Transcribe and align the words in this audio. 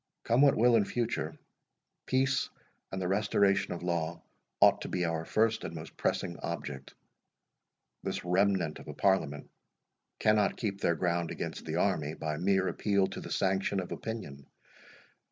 Come 0.23 0.41
what 0.41 0.57
will 0.57 0.75
in 0.77 0.83
future, 0.85 1.37
peace 2.07 2.49
and 2.91 2.99
the 2.99 3.07
restoration 3.07 3.71
of 3.71 3.83
law 3.83 4.23
ought 4.59 4.81
to 4.81 4.87
be 4.87 5.05
our 5.05 5.25
first 5.25 5.63
and 5.63 5.75
most 5.75 5.95
pressing 5.95 6.39
object. 6.39 6.95
This 8.01 8.25
remnant 8.25 8.79
of 8.79 8.87
a 8.87 8.95
parliament 8.95 9.51
cannot 10.17 10.57
keep 10.57 10.81
their 10.81 10.95
ground 10.95 11.29
against 11.29 11.65
the 11.65 11.75
army, 11.75 12.15
by 12.15 12.37
mere 12.37 12.67
appeal 12.67 13.05
to 13.09 13.21
the 13.21 13.29
sanction 13.29 13.79
of 13.79 13.91
opinion. 13.91 14.47